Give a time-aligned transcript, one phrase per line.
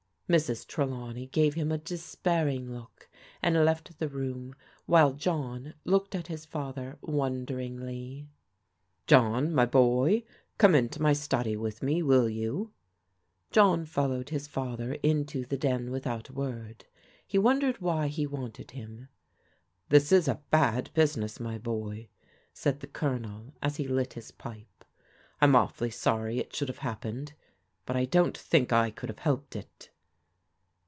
[0.31, 0.65] Mrs.
[0.65, 3.09] Trelawney gave him a despairing look,
[3.41, 8.27] and left the room, while John looked at his father wonder ingly.
[9.07, 10.23] "John, my boy,
[10.57, 12.71] come into my study with me, will you?"
[13.51, 16.85] John followed his father into The Den without a word.
[17.27, 19.09] He wondered why he wanted him."
[19.89, 22.07] This is a bad business, my boy,"
[22.53, 24.85] said the Colonel as he lit his pipe."
[25.41, 27.33] I'm awfully sorry it should have hap pened,
[27.85, 29.89] but I don't think I could have helped it.'